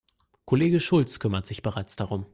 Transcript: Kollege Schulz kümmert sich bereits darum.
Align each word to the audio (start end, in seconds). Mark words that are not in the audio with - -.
Kollege 0.45 0.79
Schulz 0.79 1.19
kümmert 1.19 1.45
sich 1.45 1.61
bereits 1.61 1.95
darum. 1.95 2.25